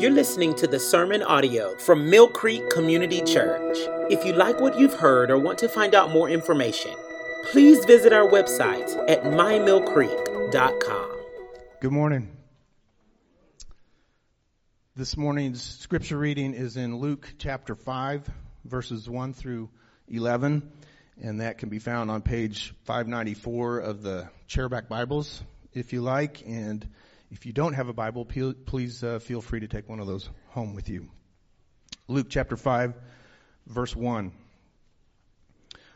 [0.00, 3.76] You're listening to the sermon audio from Mill Creek Community Church.
[4.10, 6.94] If you like what you've heard or want to find out more information,
[7.50, 11.10] please visit our website at mymillcreek.com.
[11.82, 12.34] Good morning.
[14.96, 18.26] This morning's scripture reading is in Luke chapter 5,
[18.64, 19.68] verses 1 through
[20.08, 20.66] 11,
[21.20, 25.42] and that can be found on page 594 of the Chairback Bibles,
[25.74, 26.42] if you like.
[26.46, 26.88] And
[27.30, 30.28] if you don't have a Bible, please uh, feel free to take one of those
[30.48, 31.08] home with you.
[32.08, 32.94] Luke chapter 5,
[33.66, 34.32] verse 1.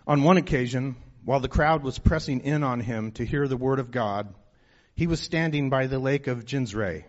[0.06, 0.94] On one occasion,
[1.24, 4.32] while the crowd was pressing in on him to hear the word of God,
[4.94, 7.04] he was standing by the lake of Gennesaret,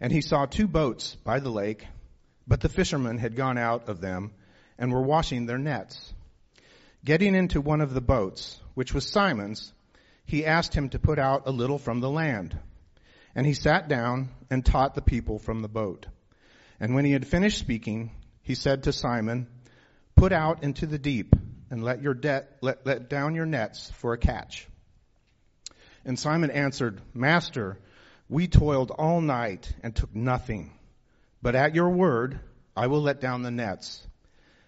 [0.00, 1.86] and he saw two boats by the lake,
[2.46, 4.32] but the fishermen had gone out of them
[4.78, 6.12] and were washing their nets.
[7.04, 9.72] Getting into one of the boats, which was Simon's,
[10.24, 12.58] he asked him to put out a little from the land.
[13.34, 16.06] And he sat down and taught the people from the boat.
[16.80, 18.10] And when he had finished speaking,
[18.42, 19.46] he said to Simon,
[20.14, 21.34] Put out into the deep
[21.70, 24.66] and let your debt, let, let down your nets for a catch.
[26.04, 27.78] And Simon answered, Master,
[28.28, 30.72] we toiled all night and took nothing.
[31.42, 32.40] But at your word,
[32.76, 34.06] I will let down the nets.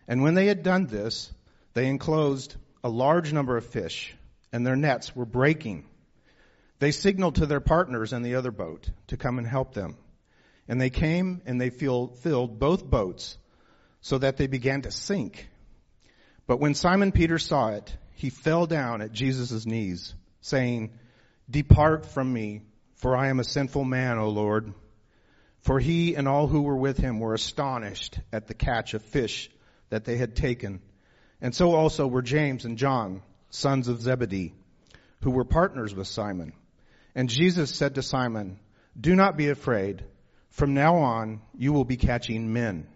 [0.07, 1.33] And when they had done this,
[1.75, 4.15] they enclosed a large number of fish,
[4.53, 5.87] and their nets were breaking.
[6.81, 9.97] They signaled to their partners in the other boat to come and help them.
[10.67, 13.37] And they came and they filled both boats
[14.01, 15.49] so that they began to sink.
[16.47, 20.99] But when Simon Peter saw it, he fell down at Jesus' knees, saying,
[21.51, 22.63] Depart from me,
[22.95, 24.73] for I am a sinful man, O Lord.
[25.61, 29.51] For he and all who were with him were astonished at the catch of fish
[29.91, 30.81] that they had taken.
[31.43, 34.55] And so also were James and John, sons of Zebedee,
[35.21, 36.55] who were partners with Simon.
[37.15, 38.59] And Jesus said to Simon,
[38.99, 40.05] Do not be afraid.
[40.51, 42.87] From now on, you will be catching men.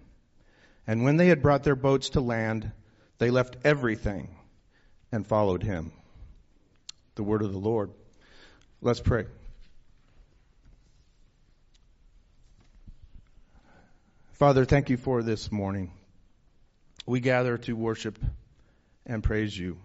[0.86, 2.70] And when they had brought their boats to land,
[3.18, 4.36] they left everything
[5.12, 5.92] and followed him.
[7.14, 7.90] The word of the Lord.
[8.80, 9.26] Let's pray.
[14.32, 15.92] Father, thank you for this morning.
[17.06, 18.18] We gather to worship
[19.06, 19.78] and praise you.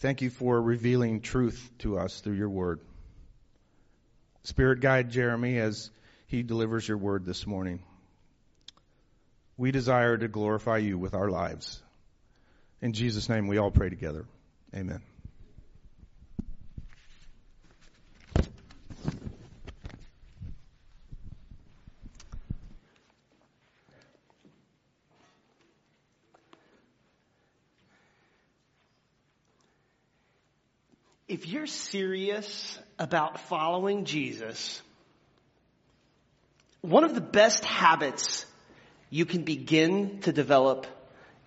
[0.00, 2.80] Thank you for revealing truth to us through your word.
[4.44, 5.90] Spirit, guide Jeremy as
[6.26, 7.82] he delivers your word this morning.
[9.58, 11.82] We desire to glorify you with our lives.
[12.80, 14.24] In Jesus' name, we all pray together.
[14.74, 15.02] Amen.
[31.30, 34.82] If you're serious about following Jesus,
[36.80, 38.44] one of the best habits
[39.10, 40.88] you can begin to develop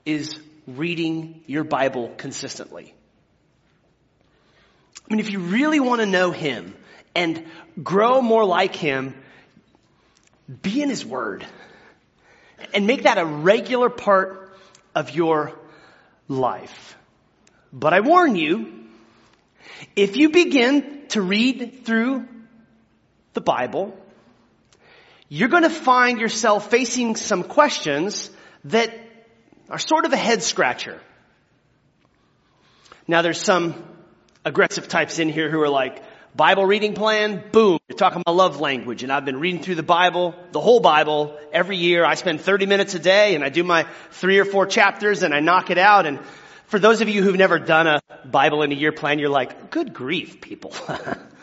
[0.05, 2.93] is reading your Bible consistently.
[5.05, 6.75] I mean, if you really want to know Him
[7.13, 7.45] and
[7.83, 9.13] grow more like Him,
[10.61, 11.45] be in His Word
[12.73, 14.55] and make that a regular part
[14.95, 15.51] of your
[16.29, 16.95] life.
[17.73, 18.82] But I warn you,
[19.95, 22.27] if you begin to read through
[23.33, 23.97] the Bible,
[25.29, 28.29] you're going to find yourself facing some questions
[28.65, 28.93] that
[29.69, 30.99] are sort of a head scratcher.
[33.07, 33.83] Now there's some
[34.45, 36.03] aggressive types in here who are like,
[36.35, 39.03] Bible reading plan, boom, you're talking about love language.
[39.03, 42.03] And I've been reading through the Bible, the whole Bible, every year.
[42.03, 45.31] I spend 30 minutes a day and I do my three or four chapters and
[45.31, 46.19] I knock it out and
[46.67, 49.69] for those of you who've never done a Bible in a year plan, you're like,
[49.69, 50.73] good grief, people.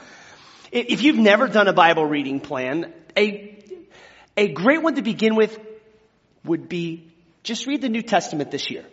[0.73, 3.59] if you've never done a Bible reading plan, a,
[4.37, 5.59] a great one to begin with
[6.45, 7.11] would be
[7.43, 8.85] just read the New Testament this year.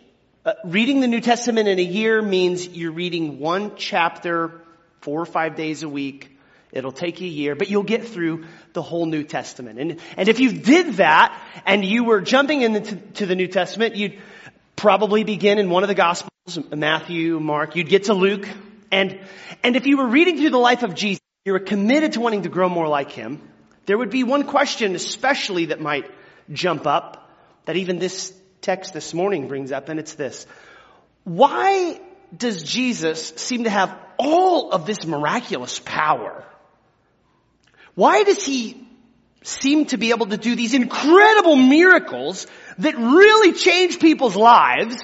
[0.44, 4.62] Uh, reading the New Testament in a year means you're reading one chapter
[5.00, 6.38] four or five days a week.
[6.70, 9.78] It'll take you a year, but you'll get through the whole New Testament.
[9.78, 14.18] And, and if you did that and you were jumping into the New Testament, you'd
[14.78, 16.30] probably begin in one of the Gospels,
[16.70, 17.76] Matthew, Mark.
[17.76, 18.48] You'd get to Luke.
[18.90, 19.20] And,
[19.62, 22.42] and if you were reading through the life of Jesus, you were committed to wanting
[22.42, 23.42] to grow more like him,
[23.86, 26.08] there would be one question especially that might
[26.52, 27.30] jump up
[27.64, 30.46] that even this text this morning brings up, and it's this.
[31.24, 32.00] Why
[32.34, 36.44] does Jesus seem to have all of this miraculous power?
[37.94, 38.87] Why does he
[39.42, 42.46] seem to be able to do these incredible miracles
[42.78, 44.96] that really change people's lives,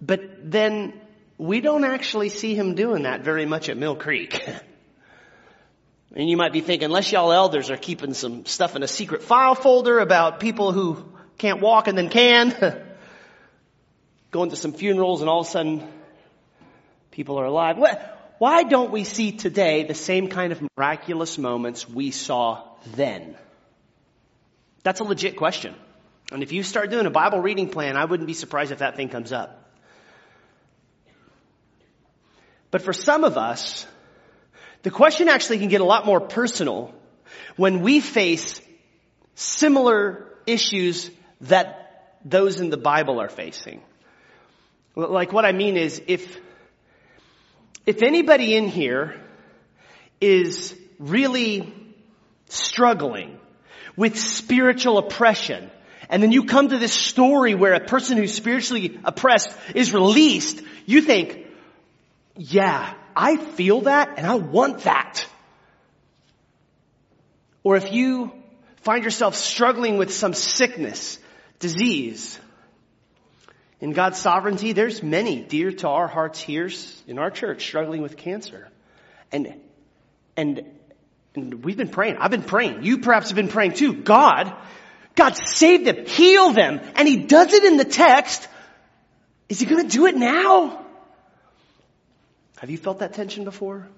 [0.00, 0.20] but
[0.50, 1.00] then
[1.36, 4.42] we don't actually see him doing that very much at Mill Creek.
[6.14, 9.22] And you might be thinking, unless y'all elders are keeping some stuff in a secret
[9.22, 11.04] file folder about people who
[11.36, 12.54] can't walk and then can,
[14.30, 15.86] going to some funerals and all of a sudden
[17.10, 17.76] people are alive.
[18.38, 22.62] Why don't we see today the same kind of miraculous moments we saw
[22.94, 23.36] then?
[24.84, 25.74] That's a legit question.
[26.30, 28.96] And if you start doing a Bible reading plan, I wouldn't be surprised if that
[28.96, 29.64] thing comes up.
[32.70, 33.86] But for some of us,
[34.82, 36.94] the question actually can get a lot more personal
[37.56, 38.60] when we face
[39.34, 41.10] similar issues
[41.40, 43.80] that those in the Bible are facing.
[44.94, 46.38] Like what I mean is if,
[47.88, 49.18] if anybody in here
[50.20, 51.72] is really
[52.50, 53.38] struggling
[53.96, 55.70] with spiritual oppression,
[56.10, 60.60] and then you come to this story where a person who's spiritually oppressed is released,
[60.84, 61.46] you think,
[62.36, 65.26] yeah, I feel that and I want that.
[67.62, 68.34] Or if you
[68.82, 71.18] find yourself struggling with some sickness,
[71.58, 72.38] disease,
[73.80, 76.68] in God's sovereignty, there's many dear to our hearts here
[77.06, 78.68] in our church struggling with cancer.
[79.30, 79.54] And,
[80.36, 80.62] and,
[81.34, 82.16] and we've been praying.
[82.18, 82.82] I've been praying.
[82.82, 83.94] You perhaps have been praying too.
[83.94, 84.52] God,
[85.14, 86.80] God save them, heal them.
[86.96, 88.48] And He does it in the text.
[89.48, 90.84] Is He going to do it now?
[92.58, 93.88] Have you felt that tension before?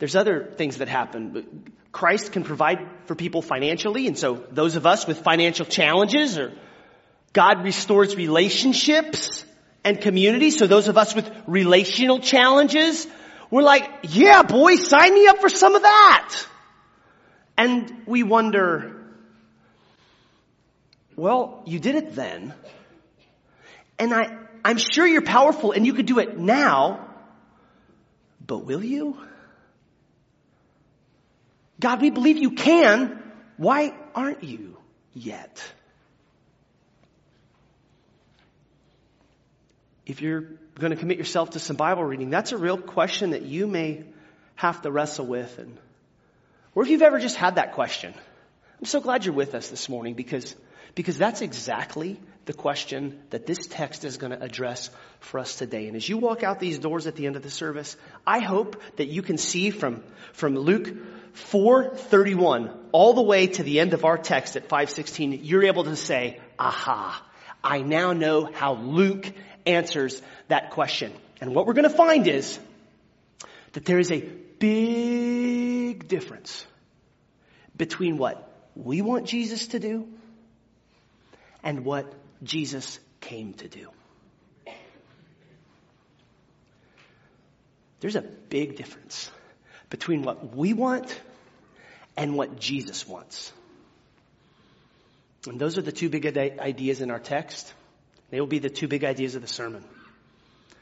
[0.00, 1.72] There's other things that happen.
[1.92, 6.52] Christ can provide for people financially, and so those of us with financial challenges or
[7.32, 9.44] God restores relationships
[9.84, 10.50] and community.
[10.50, 13.06] So those of us with relational challenges,
[13.50, 16.46] we're like, yeah, boy, sign me up for some of that.
[17.56, 19.02] And we wonder,
[21.16, 22.54] well, you did it then.
[23.98, 27.08] And I, I'm sure you're powerful and you could do it now,
[28.44, 29.18] but will you?
[31.78, 33.22] God, we believe you can.
[33.56, 34.76] Why aren't you
[35.14, 35.62] yet?
[40.06, 40.44] If you're
[40.78, 44.04] going to commit yourself to some Bible reading, that's a real question that you may
[44.56, 45.58] have to wrestle with.
[45.58, 45.78] And,
[46.74, 48.14] or if you've ever just had that question,
[48.78, 50.56] I'm so glad you're with us this morning because,
[50.94, 54.90] because that's exactly the question that this text is going to address
[55.20, 55.86] for us today.
[55.86, 57.96] And as you walk out these doors at the end of the service,
[58.26, 60.02] I hope that you can see from,
[60.32, 60.92] from Luke
[61.34, 65.96] 4:31 all the way to the end of our text at 5:16, you're able to
[65.96, 67.24] say, "Aha,
[67.64, 69.32] I now know how Luke
[69.66, 71.12] answers that question.
[71.40, 72.58] And what we're going to find is
[73.72, 76.66] that there is a big difference
[77.76, 80.06] between what we want Jesus to do
[81.62, 82.12] and what
[82.42, 83.88] Jesus came to do.
[88.00, 89.30] There's a big difference
[89.88, 91.20] between what we want
[92.16, 93.52] and what Jesus wants.
[95.46, 97.72] And those are the two big ideas in our text.
[98.32, 99.84] They will be the two big ideas of the sermon.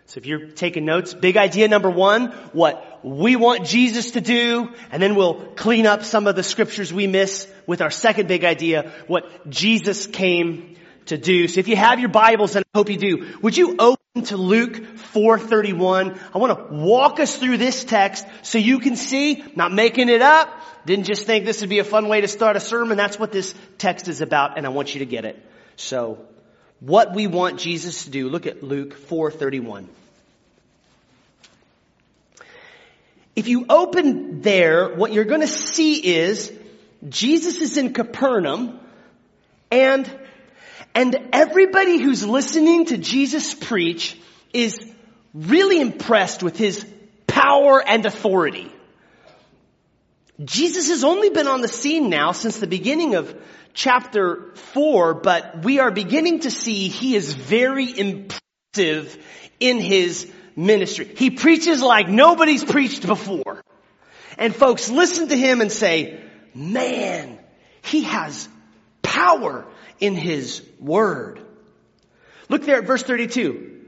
[0.07, 4.73] So if you're taking notes, big idea number one, what we want Jesus to do,
[4.93, 8.45] and then we'll clean up some of the scriptures we miss with our second big
[8.45, 10.77] idea, what Jesus came
[11.07, 11.49] to do.
[11.49, 14.37] So if you have your Bibles, and I hope you do, would you open to
[14.37, 16.21] Luke 431?
[16.33, 20.23] I want to walk us through this text so you can see, not making it
[20.23, 20.49] up,
[20.87, 22.97] didn't just think this would be a fun way to start a sermon.
[22.97, 25.45] That's what this text is about, and I want you to get it.
[25.75, 26.27] So
[26.81, 28.29] what we want Jesus to do.
[28.29, 29.87] Look at Luke 4:31.
[33.37, 36.53] If you open there, what you're going to see is
[37.09, 38.81] Jesus is in Capernaum
[39.71, 40.11] and
[40.95, 44.19] and everybody who's listening to Jesus preach
[44.53, 44.79] is
[45.33, 46.85] really impressed with his
[47.29, 48.73] power and authority.
[50.45, 53.35] Jesus has only been on the scene now since the beginning of
[53.75, 59.23] chapter 4, but we are beginning to see he is very impressive
[59.59, 61.11] in his ministry.
[61.17, 63.63] He preaches like nobody's preached before.
[64.39, 66.21] And folks listen to him and say,
[66.55, 67.39] man,
[67.83, 68.49] he has
[69.03, 69.67] power
[69.99, 71.41] in his word.
[72.49, 73.79] Look there at verse 32.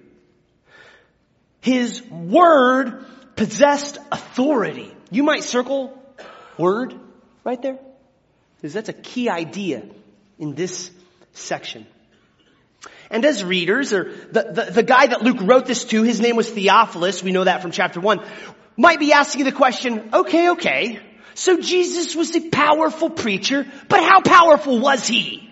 [1.62, 3.06] His word
[3.36, 4.94] possessed authority.
[5.10, 5.98] You might circle
[6.58, 6.94] word
[7.44, 7.78] right there.
[8.56, 9.82] Because that's a key idea
[10.38, 10.90] in this
[11.32, 11.86] section.
[13.10, 16.36] And as readers, or the, the, the, guy that Luke wrote this to, his name
[16.36, 18.24] was Theophilus, we know that from chapter 1,
[18.76, 20.98] might be asking the question, okay, okay,
[21.34, 25.48] so Jesus was a powerful preacher, but how powerful was he?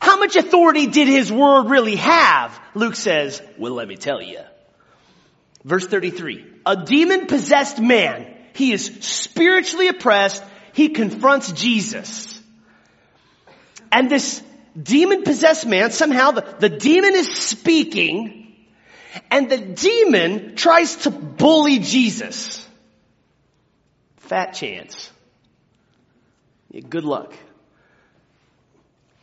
[0.00, 2.58] How much authority did his word really have?
[2.74, 4.40] Luke says, well, let me tell you.
[5.64, 6.46] Verse 33.
[6.66, 8.34] A demon possessed man.
[8.54, 10.42] He is spiritually oppressed.
[10.72, 12.40] He confronts Jesus.
[13.90, 14.42] And this
[14.80, 18.38] demon possessed man, somehow the, the demon is speaking
[19.30, 22.66] and the demon tries to bully Jesus.
[24.18, 25.10] Fat chance.
[26.70, 27.34] Yeah, good luck.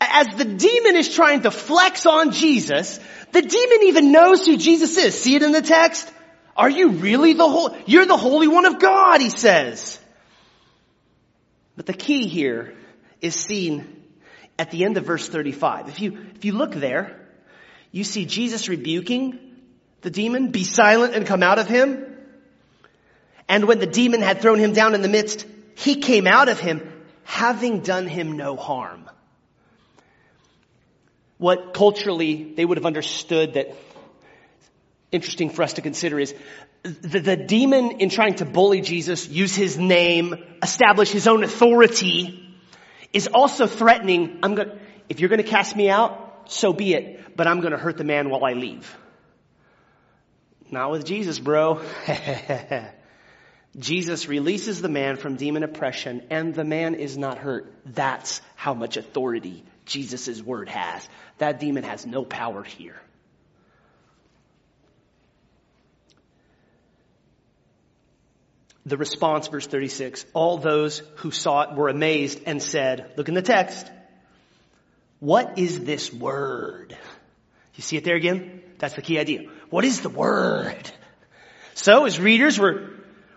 [0.02, 3.00] As the demon is trying to flex on Jesus,
[3.32, 5.20] the demon even knows who Jesus is.
[5.20, 6.12] See it in the text?
[6.56, 10.00] Are you really the whole, you're the Holy One of God, he says.
[11.76, 12.74] But the key here
[13.22, 14.04] is seen
[14.58, 15.90] at the end of verse 35.
[15.90, 17.20] If you, if you look there,
[17.92, 19.40] you see Jesus rebuking
[20.02, 22.06] the demon, be silent and come out of him.
[23.50, 25.46] And when the demon had thrown him down in the midst,
[25.76, 26.82] he came out of him,
[27.24, 29.10] having done him no harm.
[31.38, 33.76] What culturally they would have understood that
[35.16, 36.36] interesting for us to consider is
[36.84, 42.56] the, the demon in trying to bully Jesus, use his name, establish his own authority,
[43.14, 44.72] is also threatening, I'm going
[45.10, 47.98] if you're going to cast me out, so be it, but I'm going to hurt
[47.98, 48.98] the man while I leave.
[50.72, 51.82] Not with Jesus, bro.
[53.78, 57.72] Jesus releases the man from demon oppression and the man is not hurt.
[57.86, 61.08] That's how much authority Jesus' word has.
[61.38, 63.00] That demon has no power here.
[68.86, 73.34] The response, verse 36, all those who saw it were amazed and said, look in
[73.34, 73.90] the text,
[75.20, 76.96] what is this word?
[77.76, 78.62] You see it there again?
[78.78, 79.50] That's the key idea.
[79.70, 80.92] What is the word?
[81.74, 82.90] So as readers, we're,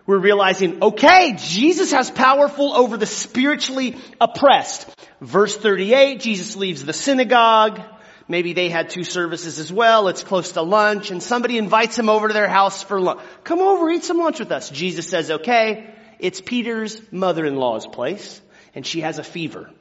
[0.05, 4.87] we're realizing, okay, Jesus has powerful over the spiritually oppressed.
[5.19, 7.81] Verse 38, Jesus leaves the synagogue.
[8.29, 10.07] Maybe they had two services as well.
[10.07, 13.21] It's close to lunch and somebody invites him over to their house for lunch.
[13.43, 14.69] Come over, eat some lunch with us.
[14.69, 18.39] Jesus says, okay, it's Peter's mother-in-law's place
[18.75, 19.71] and she has a fever.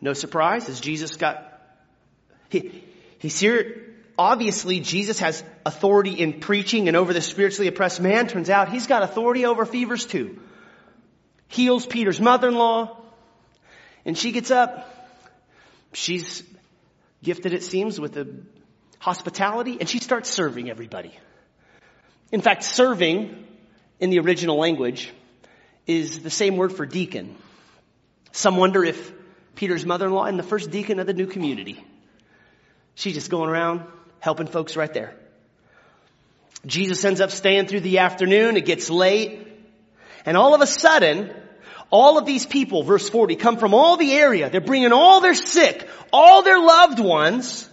[0.00, 1.60] No surprise as Jesus got,
[2.50, 2.84] he,
[3.18, 3.96] he's here.
[4.16, 8.28] Obviously, Jesus has authority in preaching and over the spiritually oppressed man.
[8.28, 10.38] Turns out he's got authority over fevers too.
[11.48, 12.96] Heals Peter's mother-in-law
[14.04, 14.88] and she gets up.
[15.94, 16.44] She's
[17.22, 18.16] gifted, it seems, with
[18.98, 21.16] hospitality, and she starts serving everybody.
[22.30, 23.46] In fact, serving
[24.00, 25.12] in the original language
[25.86, 27.36] is the same word for deacon.
[28.32, 29.12] Some wonder if
[29.54, 31.84] Peter's mother-in-law and the first deacon of the new community.
[32.94, 33.82] She's just going around
[34.20, 35.14] helping folks right there.
[36.64, 38.56] Jesus ends up staying through the afternoon.
[38.56, 39.46] It gets late.
[40.24, 41.34] And all of a sudden,
[41.92, 44.48] all of these people, verse 40, come from all the area.
[44.48, 47.68] They're bringing all their sick, all their loved ones.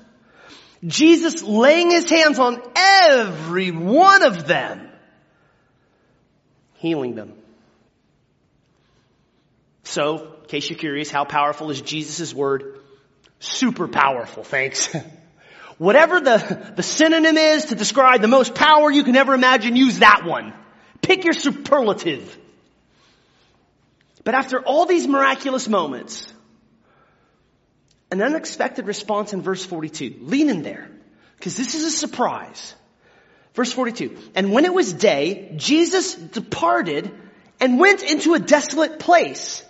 [0.85, 4.89] Jesus laying his hands on every one of them,
[6.75, 7.33] healing them.
[9.83, 12.79] So, in case you're curious, how powerful is Jesus' word?
[13.39, 14.93] Super powerful, thanks.
[15.77, 19.99] Whatever the, the synonym is to describe the most power you can ever imagine, use
[19.99, 20.53] that one.
[21.01, 22.37] Pick your superlative.
[24.29, 26.31] But after all these miraculous moments,
[28.11, 30.17] an unexpected response in verse 42.
[30.21, 30.87] Lean in there,
[31.37, 32.75] because this is a surprise.
[33.55, 34.15] Verse 42.
[34.35, 37.09] And when it was day, Jesus departed
[37.59, 39.63] and went into a desolate place.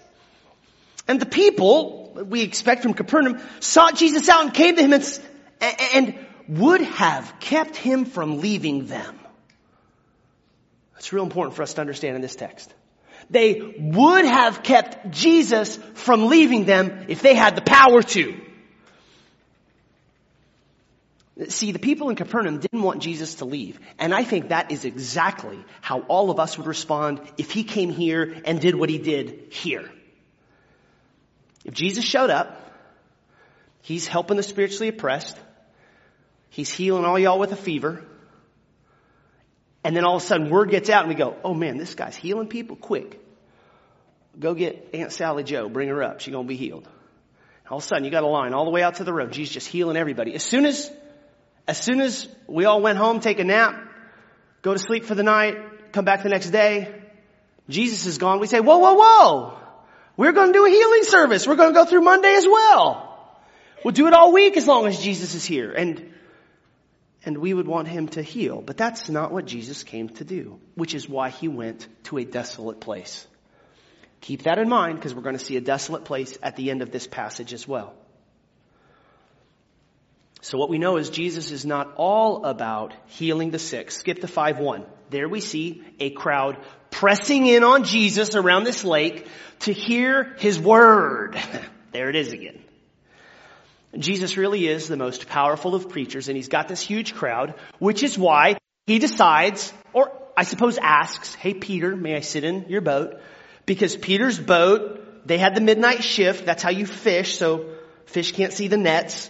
[1.08, 5.22] And the people, we expect from Capernaum, sought Jesus out and came to him and,
[5.94, 9.18] and would have kept him from leaving them.
[10.96, 12.74] That's real important for us to understand in this text.
[13.30, 18.42] They would have kept Jesus from leaving them if they had the power to.
[21.48, 23.80] See, the people in Capernaum didn't want Jesus to leave.
[23.98, 27.92] And I think that is exactly how all of us would respond if he came
[27.92, 29.90] here and did what he did here.
[31.64, 32.74] If Jesus showed up,
[33.82, 35.38] he's helping the spiritually oppressed.
[36.50, 38.04] He's healing all y'all with a fever.
[39.84, 41.96] And then all of a sudden word gets out and we go, oh man, this
[41.96, 43.20] guy's healing people quick.
[44.40, 46.20] Go get Aunt Sally Joe, bring her up.
[46.20, 46.88] She's gonna be healed.
[47.70, 49.32] All of a sudden you got a line all the way out to the road.
[49.32, 50.34] Jesus just healing everybody.
[50.34, 50.92] As soon as,
[51.68, 53.76] as soon as we all went home, take a nap,
[54.62, 56.94] go to sleep for the night, come back the next day,
[57.70, 58.40] Jesus is gone.
[58.40, 59.58] We say, whoa, whoa, whoa.
[60.18, 61.48] We're going to do a healing service.
[61.48, 63.06] We're going to go through Monday as well.
[63.86, 65.72] We'll do it all week as long as Jesus is here.
[65.72, 66.09] And
[67.26, 68.62] and we would want him to heal.
[68.62, 72.26] But that's not what Jesus came to do, which is why he went to a
[72.26, 73.28] desolate place.
[74.22, 76.82] Keep that in mind because we're going to see a desolate place at the end
[76.82, 77.94] of this passage as well.
[80.42, 83.92] So what we know is Jesus is not all about healing the sick.
[83.92, 84.86] Skip to 5-1.
[85.10, 86.58] There we see a crowd
[86.92, 89.28] pressing in on Jesus around this lake
[89.60, 91.38] to hear his word.
[91.92, 92.64] there it is again.
[93.98, 98.03] Jesus really is the most powerful of preachers and he's got this huge crowd, which
[98.03, 102.81] is why he decides, or I suppose asks, hey Peter, may I sit in your
[102.81, 103.19] boat?
[103.65, 107.74] Because Peter's boat, they had the midnight shift, that's how you fish, so
[108.05, 109.29] fish can't see the nets.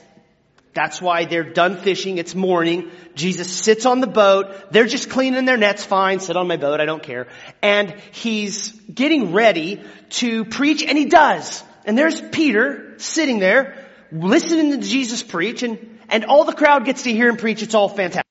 [0.73, 2.19] That's why they're done fishing.
[2.19, 2.91] It's morning.
[3.15, 4.71] Jesus sits on the boat.
[4.71, 5.83] They're just cleaning their nets.
[5.83, 6.19] Fine.
[6.19, 6.79] Sit on my boat.
[6.79, 7.27] I don't care.
[7.61, 11.63] And he's getting ready to preach and he does.
[11.85, 17.03] And there's Peter sitting there listening to Jesus preach and, and all the crowd gets
[17.03, 17.61] to hear him preach.
[17.61, 18.25] It's all fantastic.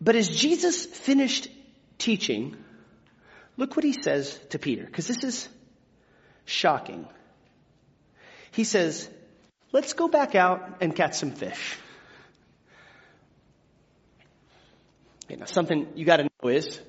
[0.00, 1.48] But as Jesus finished
[1.98, 2.56] teaching,
[3.56, 5.48] look what he says to Peter, because this is
[6.44, 7.06] shocking.
[8.52, 9.08] He says,
[9.72, 11.76] let's go back out and catch some fish.
[15.26, 16.80] Okay, now something you gotta know is,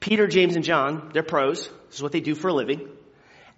[0.00, 1.68] Peter, James, and John, they're pros.
[1.86, 2.88] This is what they do for a living.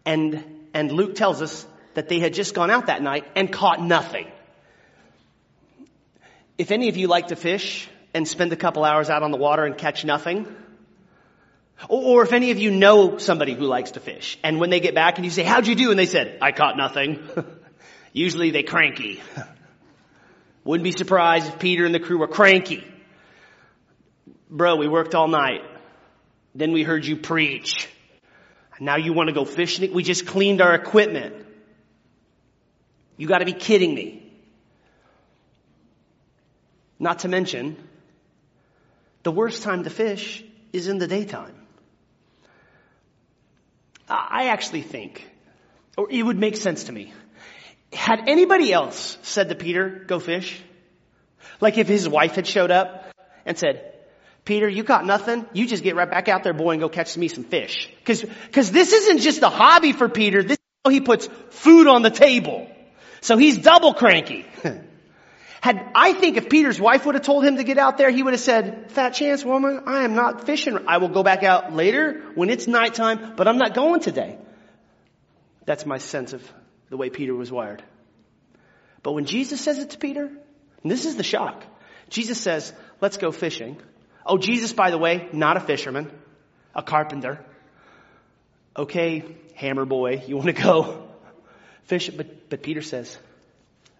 [0.05, 3.81] And, and Luke tells us that they had just gone out that night and caught
[3.81, 4.27] nothing.
[6.59, 9.37] If any of you like to fish and spend a couple hours out on the
[9.37, 10.47] water and catch nothing,
[11.89, 14.95] or, if any of you know somebody who likes to fish, and when they get
[14.95, 15.91] back and you say, how'd you do?
[15.91, 17.29] And they said, I caught nothing.
[18.13, 19.21] Usually they cranky.
[20.65, 22.85] Wouldn't be surprised if Peter and the crew were cranky.
[24.49, 25.63] Bro, we worked all night.
[26.55, 27.89] Then we heard you preach.
[28.81, 29.93] Now you want to go fishing?
[29.93, 31.35] We just cleaned our equipment.
[33.17, 34.21] You gotta be kidding me.
[36.99, 37.77] Not to mention,
[39.23, 41.55] the worst time to fish is in the daytime.
[44.09, 45.27] I actually think,
[45.97, 47.13] or it would make sense to me,
[47.93, 50.61] had anybody else said to Peter, go fish?
[51.61, 53.15] Like if his wife had showed up
[53.47, 53.94] and said,
[54.45, 55.47] Peter, you caught nothing.
[55.53, 57.91] You just get right back out there, boy, and go catch me some fish.
[58.05, 60.43] Cause, cause this isn't just a hobby for Peter.
[60.43, 62.69] This is how he puts food on the table.
[63.23, 64.45] So he's double cranky.
[65.63, 68.23] Had, I think if Peter's wife would have told him to get out there, he
[68.23, 70.79] would have said, fat chance woman, I am not fishing.
[70.87, 74.37] I will go back out later when it's nighttime, but I'm not going today.
[75.65, 76.47] That's my sense of
[76.91, 77.83] the way Peter was wired.
[79.03, 81.65] But when Jesus says it to Peter, and this is the shock.
[82.11, 83.79] Jesus says, let's go fishing.
[84.27, 86.11] Oh, Jesus, by the way, not a fisherman,
[86.75, 87.45] a carpenter.
[88.77, 91.09] Okay, hammer boy, you want to go
[91.85, 92.09] fish?
[92.11, 93.17] But, but Peter says,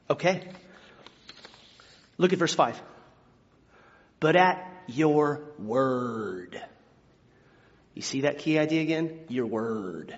[0.09, 0.49] okay.
[2.19, 2.81] Look at verse 5.
[4.21, 6.61] But at your word.
[7.95, 9.21] You see that key idea again?
[9.29, 10.17] Your word.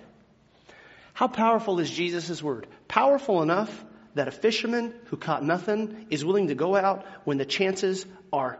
[1.13, 2.67] How powerful is Jesus' word?
[2.87, 7.45] Powerful enough that a fisherman who caught nothing is willing to go out when the
[7.45, 8.59] chances are,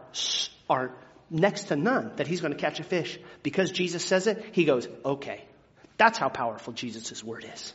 [0.68, 0.92] are
[1.30, 3.18] next to none that he's going to catch a fish.
[3.42, 5.44] Because Jesus says it, he goes, okay.
[5.96, 7.72] That's how powerful Jesus' word is.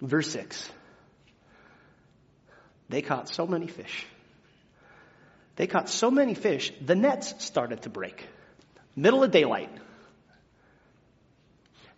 [0.00, 0.70] Verse 6.
[2.88, 4.06] They caught so many fish
[5.60, 8.26] they caught so many fish, the nets started to break.
[8.96, 9.68] Middle of daylight.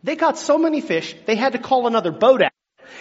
[0.03, 2.51] They caught so many fish, they had to call another boat out.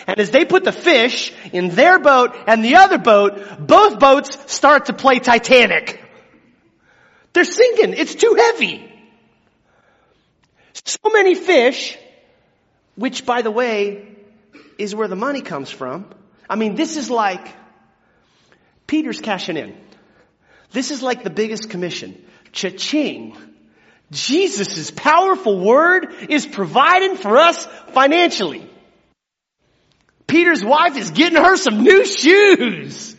[0.05, 4.53] And as they put the fish in their boat and the other boat, both boats
[4.53, 6.00] start to play Titanic.
[7.33, 7.93] They're sinking.
[7.93, 8.87] It's too heavy.
[10.73, 11.97] So many fish,
[12.95, 14.07] which by the way,
[14.77, 16.13] is where the money comes from.
[16.49, 17.47] I mean, this is like
[18.87, 19.75] Peter's cashing in.
[20.71, 22.23] This is like the biggest commission.
[22.51, 23.37] Cha-ching.
[24.11, 28.67] Jesus' powerful word is providing for us financially.
[30.27, 33.15] Peter's wife is getting her some new shoes.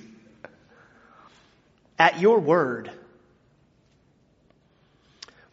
[1.99, 2.91] At your word.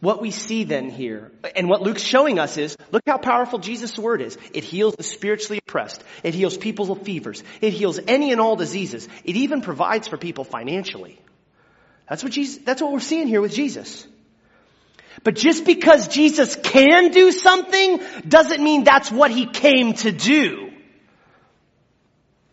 [0.00, 3.98] What we see then here, and what Luke's showing us is, look how powerful Jesus'
[3.98, 4.38] word is.
[4.54, 6.02] It heals the spiritually oppressed.
[6.22, 7.42] It heals people of fevers.
[7.60, 9.06] It heals any and all diseases.
[9.24, 11.20] It even provides for people financially.
[12.08, 14.06] That's what Jesus, that's what we're seeing here with Jesus.
[15.22, 20.70] But just because Jesus can do something doesn't mean that's what he came to do.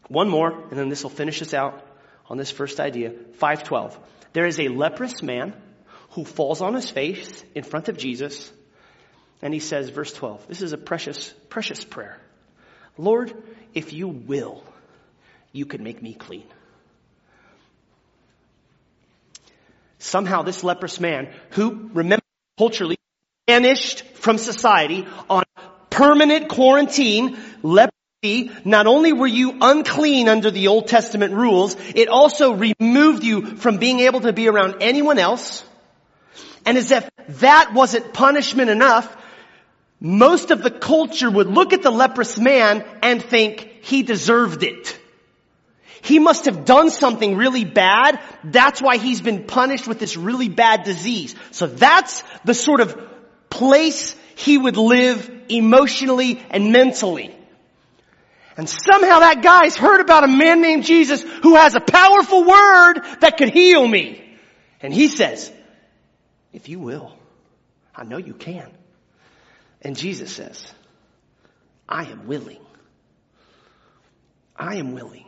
[0.10, 1.82] One more, and then this will finish us out
[2.30, 3.12] on this first idea.
[3.36, 3.98] 512.
[4.34, 5.54] There is a leprous man
[6.18, 8.52] who falls on his face in front of Jesus,
[9.44, 12.20] and he says, verse 12, this is a precious, precious prayer.
[12.98, 13.32] Lord,
[13.76, 14.64] if you will,
[15.52, 16.46] you can make me clean.
[20.00, 22.26] Somehow this leprous man, who remember
[22.58, 22.98] culturally
[23.46, 25.44] banished from society on
[25.92, 32.54] permanent quarantine, leprosy not only were you unclean under the Old Testament rules, it also
[32.54, 35.64] removed you from being able to be around anyone else.
[36.68, 39.16] And as if that wasn't punishment enough,
[40.02, 45.00] most of the culture would look at the leprous man and think he deserved it.
[46.02, 48.20] He must have done something really bad.
[48.44, 51.36] That's why he's been punished with this really bad disease.
[51.52, 53.02] So that's the sort of
[53.50, 57.34] place he would live emotionally and mentally.
[58.58, 62.96] And somehow that guy's heard about a man named Jesus who has a powerful word
[63.22, 64.22] that could heal me.
[64.82, 65.54] And he says,
[66.54, 67.14] if you will,
[67.96, 68.70] I know you can.
[69.82, 70.72] And Jesus says,
[71.88, 72.60] I am willing.
[74.56, 75.26] I am willing.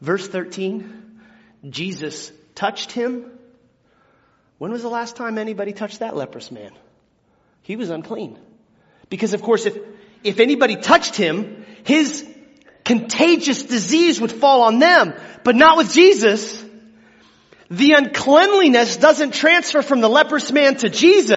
[0.00, 1.20] Verse 13,
[1.68, 3.30] Jesus touched him.
[4.58, 6.72] When was the last time anybody touched that leprous man?
[7.62, 8.38] He was unclean.
[9.10, 9.76] Because of course, if,
[10.22, 12.26] if anybody touched him, his
[12.84, 16.64] contagious disease would fall on them, but not with Jesus.
[17.70, 21.36] The uncleanliness doesn't transfer from the leprous man to Jesus.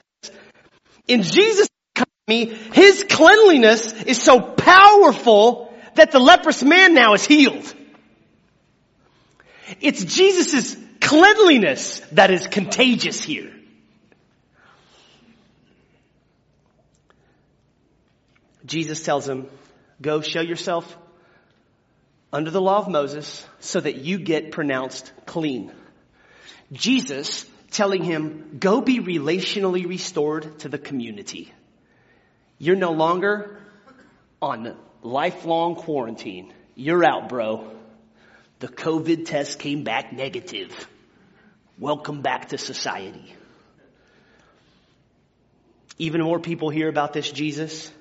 [1.08, 7.74] In Jesus' economy, his cleanliness is so powerful that the leprous man now is healed.
[9.82, 13.52] It's Jesus' cleanliness that is contagious here.
[18.65, 19.48] Jesus tells him,
[20.02, 20.98] go show yourself
[22.32, 25.72] under the law of Moses so that you get pronounced clean.
[26.72, 31.52] Jesus telling him, go be relationally restored to the community.
[32.58, 33.58] You're no longer
[34.42, 36.54] on lifelong quarantine.
[36.76, 37.72] You're out, bro.
[38.60, 40.88] The COVID test came back negative.
[41.80, 43.34] Welcome back to society.
[45.98, 47.92] Even more people hear about this Jesus,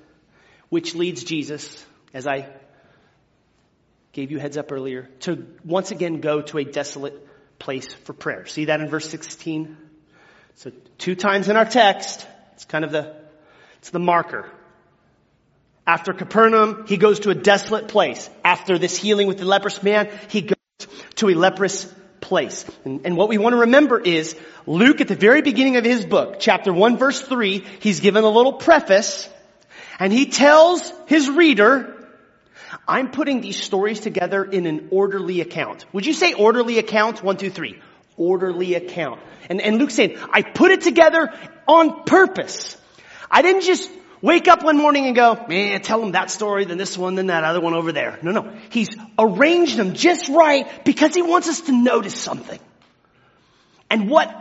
[0.69, 2.47] which leads Jesus, as I
[4.11, 7.27] gave you heads up earlier, to once again go to a desolate
[7.61, 8.45] place for prayer.
[8.47, 9.77] See that in verse 16?
[10.55, 13.15] So two times in our text, it's kind of the,
[13.77, 14.49] it's the marker.
[15.87, 18.29] After Capernaum, he goes to a desolate place.
[18.43, 22.65] After this healing with the leprous man, he goes to a leprous place.
[22.83, 26.05] And, and, what we want to remember is Luke at the very beginning of his
[26.05, 29.27] book, chapter 1 verse 3, he's given a little preface
[29.99, 32.00] and he tells his reader,
[32.87, 35.85] I'm putting these stories together in an orderly account.
[35.93, 37.23] Would you say orderly account?
[37.23, 37.79] One, two, three.
[38.17, 39.21] Orderly account.
[39.49, 41.33] And, and Luke's saying, I put it together
[41.67, 42.77] on purpose.
[43.29, 43.89] I didn't just
[44.21, 47.27] wake up one morning and go, man, tell them that story, then this one, then
[47.27, 48.19] that other one over there.
[48.21, 48.53] No, no.
[48.69, 52.59] He's arranged them just right because he wants us to notice something.
[53.89, 54.33] And what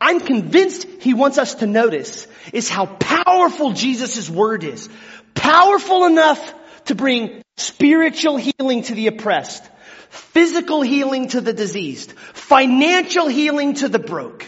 [0.00, 4.88] I'm convinced he wants us to notice is how powerful Jesus' word is.
[5.34, 6.54] Powerful enough
[6.86, 9.68] to bring spiritual healing to the oppressed,
[10.10, 14.46] physical healing to the diseased, financial healing to the broke,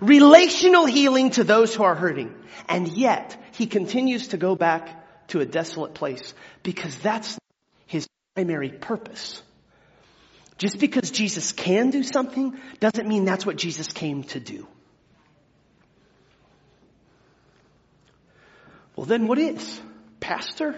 [0.00, 2.34] relational healing to those who are hurting.
[2.68, 7.38] And yet, he continues to go back to a desolate place because that's
[7.86, 9.40] his primary purpose.
[10.58, 14.66] Just because Jesus can do something doesn't mean that's what Jesus came to do.
[18.96, 19.80] Well, then what is?
[20.18, 20.74] Pastor?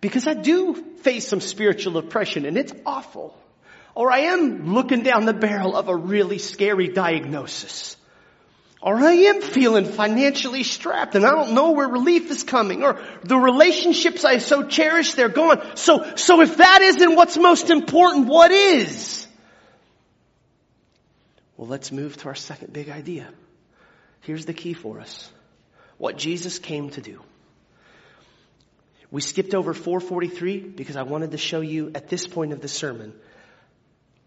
[0.00, 3.36] Because I do face some spiritual oppression and it's awful.
[3.94, 7.96] Or I am looking down the barrel of a really scary diagnosis.
[8.82, 12.82] Or I am feeling financially strapped and I don't know where relief is coming.
[12.82, 15.76] Or the relationships I so cherish, they're gone.
[15.76, 19.26] So, so if that isn't what's most important, what is?
[21.58, 23.28] Well, let's move to our second big idea.
[24.22, 25.30] Here's the key for us.
[25.98, 27.20] What Jesus came to do.
[29.10, 32.68] We skipped over 443 because I wanted to show you at this point of the
[32.68, 33.12] sermon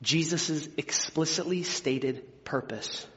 [0.02, 3.08] Jesus' explicitly stated purpose.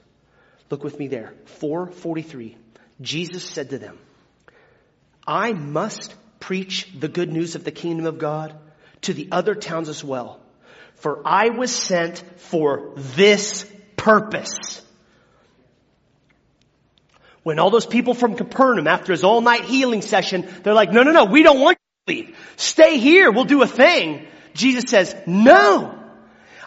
[0.70, 1.34] Look with me there.
[1.58, 2.56] 443.
[3.00, 3.98] Jesus said to them,
[5.26, 8.56] I must preach the good news of the kingdom of God
[9.02, 10.40] to the other towns as well.
[10.94, 14.80] For I was sent for this purpose.
[17.46, 21.04] When all those people from Capernaum, after his all night healing session, they're like, no,
[21.04, 21.78] no, no, we don't want
[22.08, 22.36] you to leave.
[22.56, 23.30] Stay here.
[23.30, 24.26] We'll do a thing.
[24.52, 25.96] Jesus says, no,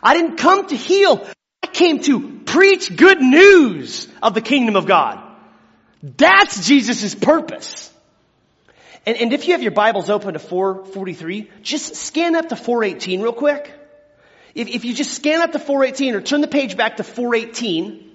[0.02, 1.28] I didn't come to heal
[1.62, 5.22] I came to preach good news of the kingdom of God.
[6.02, 7.94] That's Jesus' purpose.
[9.06, 13.20] And, and if you have your Bibles open to 443, just scan up to 418
[13.20, 13.70] real quick.
[14.56, 18.09] If, if you just scan up to 418 or turn the page back to 418,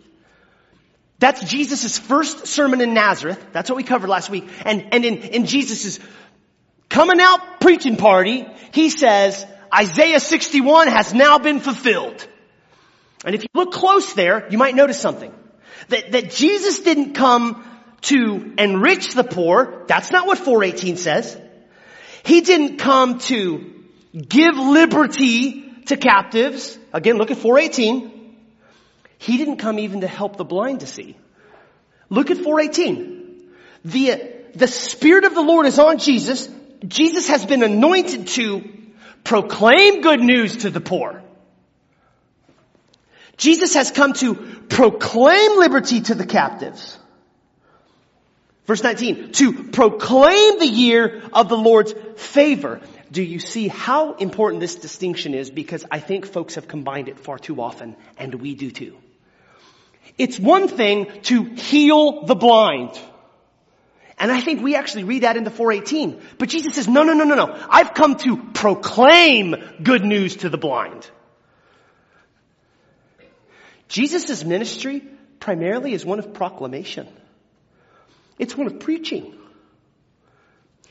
[1.18, 3.44] that's Jesus' first sermon in Nazareth.
[3.53, 4.48] That's what we covered last week.
[4.64, 5.98] And, and in, in Jesus'
[6.88, 12.27] coming out preaching party, he says, Isaiah 61 has now been fulfilled.
[13.24, 15.33] And if you look close there, you might notice something.
[15.88, 17.64] That, that Jesus didn't come
[18.03, 19.85] to enrich the poor.
[19.87, 21.40] That's not what 418 says.
[22.24, 23.72] He didn't come to
[24.14, 26.79] give liberty to captives.
[26.92, 28.23] Again, look at 418.
[29.18, 31.16] He didn't come even to help the blind to see.
[32.11, 33.42] Look at 418.
[33.85, 36.48] The, the Spirit of the Lord is on Jesus.
[36.87, 38.68] Jesus has been anointed to
[39.24, 41.22] proclaim good news to the poor.
[43.37, 44.35] Jesus has come to
[44.68, 46.98] proclaim liberty to the captives.
[48.66, 52.81] Verse 19, to proclaim the year of the Lord's favor.
[53.12, 55.50] Do you see how important this distinction is?
[55.50, 58.96] Because I think folks have combined it far too often, and we do too.
[60.16, 62.98] It's one thing to heal the blind.
[64.18, 66.20] And I think we actually read that into 418.
[66.38, 67.66] But Jesus says, no, no, no, no, no.
[67.68, 71.09] I've come to proclaim good news to the blind.
[73.88, 75.03] Jesus' ministry
[75.40, 77.09] primarily is one of proclamation.
[78.38, 79.35] It's one of preaching.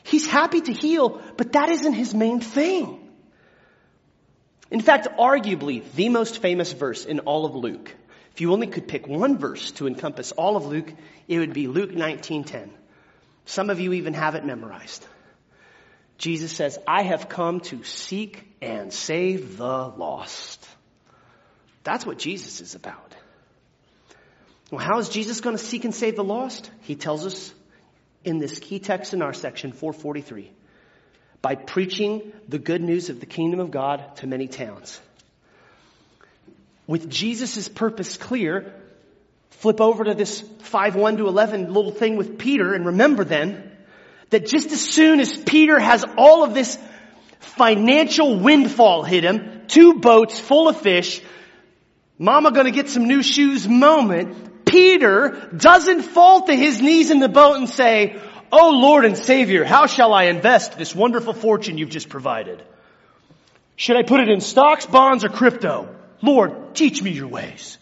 [0.02, 3.00] He's happy to heal, but that isn't his main thing.
[4.70, 7.94] In fact, arguably the most famous verse in all of Luke.
[8.34, 10.92] If you only could pick one verse to encompass all of Luke,
[11.28, 12.70] it would be Luke 19:10.
[13.46, 15.06] Some of you even have it memorized.
[16.18, 20.66] Jesus says, I have come to seek and save the lost.
[21.82, 23.14] That's what Jesus is about.
[24.70, 26.70] Well, how is Jesus going to seek and save the lost?
[26.80, 27.52] He tells us
[28.24, 30.50] in this key text in our section 443
[31.42, 34.98] by preaching the good news of the kingdom of God to many towns.
[36.86, 38.74] With Jesus' purpose clear,
[39.50, 43.70] flip over to this 5 1 to 11 little thing with Peter and remember then
[44.30, 46.78] that just as soon as Peter has all of this
[47.40, 51.22] financial windfall hit him, two boats full of fish,
[52.18, 57.28] mama gonna get some new shoes moment, Peter doesn't fall to his knees in the
[57.28, 58.20] boat and say,
[58.50, 62.62] Oh Lord and Savior, how shall I invest this wonderful fortune you've just provided?
[63.76, 65.88] Should I put it in stocks, bonds, or crypto?
[66.24, 67.76] Lord, teach me your ways.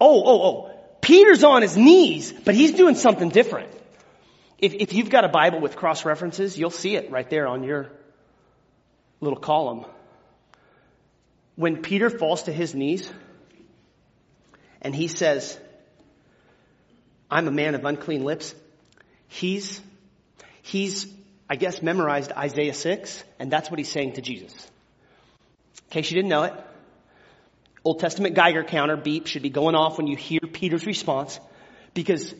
[0.00, 0.70] Oh, oh, oh.
[1.00, 3.70] Peter's on his knees, but he's doing something different.
[4.58, 7.64] If, if you've got a Bible with cross references, you'll see it right there on
[7.64, 7.90] your
[9.20, 9.84] little column.
[11.56, 13.10] When Peter falls to his knees
[14.80, 15.58] and he says,
[17.30, 18.54] I'm a man of unclean lips,
[19.26, 19.80] he's,
[20.62, 21.12] he's,
[21.50, 24.70] I guess, memorized Isaiah 6, and that's what he's saying to Jesus.
[25.88, 26.54] In case you didn't know it,
[27.84, 31.38] Old Testament Geiger counter beep should be going off when you hear Peter's response
[31.92, 32.34] because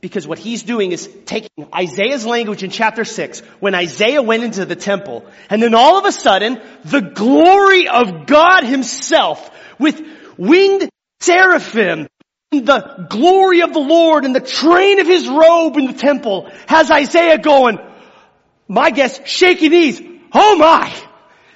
[0.00, 4.64] because what he's doing is taking Isaiah's language in chapter 6 when Isaiah went into
[4.64, 10.02] the temple and then all of a sudden the glory of God himself with
[10.38, 10.88] winged
[11.20, 12.08] seraphim
[12.50, 16.90] the glory of the Lord and the train of his robe in the temple has
[16.90, 17.78] Isaiah going,
[18.66, 20.02] my guess, shaking knees.
[20.32, 20.92] Oh my!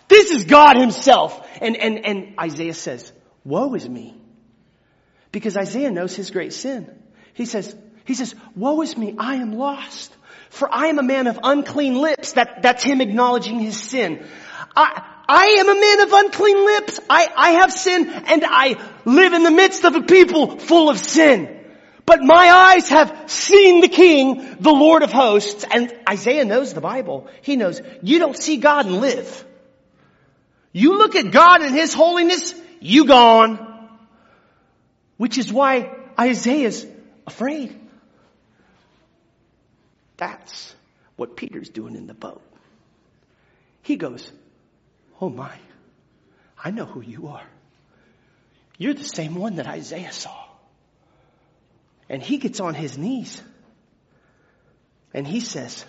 [0.09, 1.47] This is God himself.
[1.61, 3.13] And, and, and Isaiah says,
[3.45, 4.15] woe is me.
[5.33, 6.91] Because Isaiah knows his great sin.
[7.35, 10.15] He says, he says, woe is me, I am lost.
[10.51, 12.33] For I am a man of unclean lips.
[12.33, 14.25] That, that's him acknowledging his sin.
[14.77, 17.01] I, I am a man of unclean lips.
[17.11, 20.99] I, I have sin and I live in the midst of a people full of
[20.99, 21.61] sin.
[22.07, 25.65] But my eyes have seen the King, the Lord of hosts.
[25.69, 27.29] And Isaiah knows the Bible.
[27.43, 29.45] He knows you don't see God and live.
[30.77, 33.89] You look at God and His holiness, you gone.
[35.17, 36.85] Which is why Isaiah's
[37.27, 37.81] afraid.
[40.17, 40.75] That's
[41.15, 42.43] what Peter's doing in the boat.
[43.83, 44.29] He goes,
[45.21, 45.57] Oh my,
[46.63, 47.47] I know who you are.
[48.77, 50.45] You're the same one that Isaiah saw.
[52.09, 53.41] And he gets on his knees
[55.13, 55.85] and he says,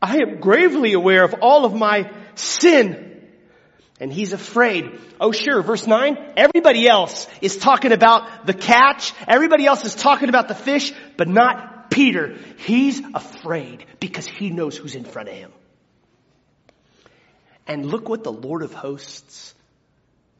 [0.00, 3.05] I am gravely aware of all of my sin.
[3.98, 4.98] And he's afraid.
[5.20, 10.28] Oh sure, verse 9, everybody else is talking about the catch, everybody else is talking
[10.28, 15.34] about the fish, but not Peter, he's afraid because he knows who's in front of
[15.34, 15.52] him.
[17.66, 19.54] And look what the Lord of hosts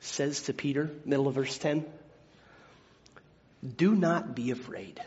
[0.01, 1.85] says to Peter, middle of verse 10.
[3.77, 5.01] Do not be afraid.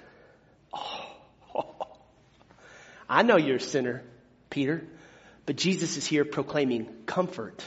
[0.73, 1.05] Oh,
[3.09, 4.03] I know you're a sinner,
[4.49, 4.83] Peter,
[5.45, 7.63] but Jesus is here proclaiming comfort.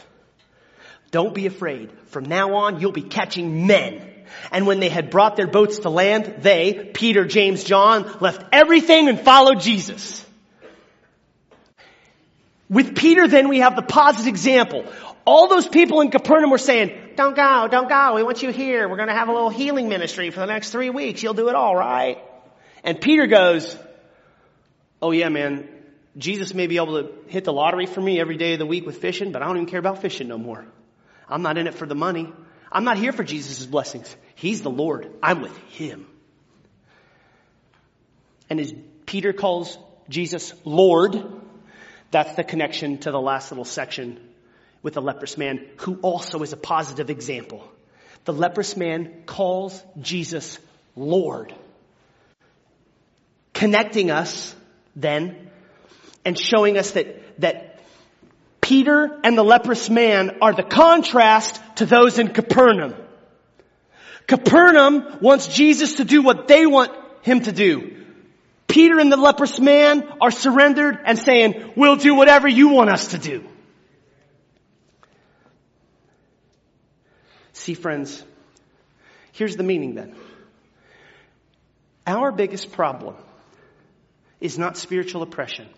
[1.12, 1.90] Don't be afraid.
[2.06, 4.08] From now on, you'll be catching men.
[4.50, 9.08] And when they had brought their boats to land, they, Peter, James, John, left everything
[9.08, 10.24] and followed Jesus.
[12.68, 14.86] With Peter, then we have the positive example.
[15.26, 18.88] All those people in Capernaum were saying, don't go, don't go, we want you here.
[18.88, 21.22] We're gonna have a little healing ministry for the next three weeks.
[21.22, 22.18] You'll do it all, right?
[22.82, 23.76] And Peter goes,
[25.02, 25.68] oh yeah, man,
[26.16, 28.86] Jesus may be able to hit the lottery for me every day of the week
[28.86, 30.64] with fishing, but I don't even care about fishing no more.
[31.32, 32.32] I'm not in it for the money.
[32.70, 34.14] I'm not here for Jesus' blessings.
[34.34, 35.10] He's the Lord.
[35.22, 36.06] I'm with Him.
[38.50, 38.74] And as
[39.06, 41.24] Peter calls Jesus Lord,
[42.10, 44.20] that's the connection to the last little section
[44.82, 47.66] with the leprous man, who also is a positive example.
[48.24, 50.58] The leprous man calls Jesus
[50.96, 51.54] Lord.
[53.54, 54.54] Connecting us
[54.96, 55.50] then
[56.24, 57.71] and showing us that, that
[58.72, 62.94] Peter and the leprous man are the contrast to those in Capernaum.
[64.26, 68.02] Capernaum wants Jesus to do what they want him to do.
[68.68, 73.08] Peter and the leprous man are surrendered and saying, we'll do whatever you want us
[73.08, 73.46] to do.
[77.52, 78.24] See friends,
[79.32, 80.16] here's the meaning then.
[82.06, 83.16] Our biggest problem
[84.40, 85.68] is not spiritual oppression,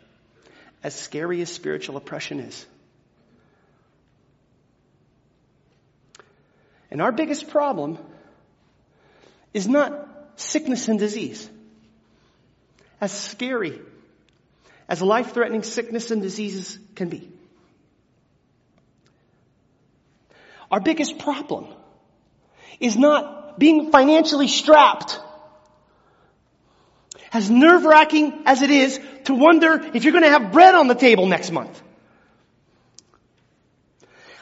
[0.84, 2.64] as scary as spiritual oppression is.
[6.94, 7.98] And our biggest problem
[9.52, 11.50] is not sickness and disease.
[13.00, 13.80] As scary
[14.88, 17.28] as life threatening sickness and diseases can be.
[20.70, 21.66] Our biggest problem
[22.78, 25.18] is not being financially strapped.
[27.32, 30.86] As nerve wracking as it is to wonder if you're going to have bread on
[30.86, 31.82] the table next month.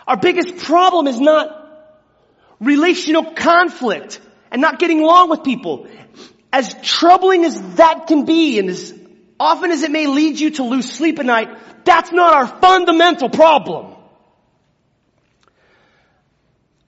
[0.07, 1.62] Our biggest problem is not
[2.63, 4.21] relational conflict
[4.51, 5.89] and not getting along with people.
[6.53, 8.95] As troubling as that can be and as
[9.41, 11.49] often as it may lead you to lose sleep at night,
[11.85, 13.97] that's not our fundamental problem.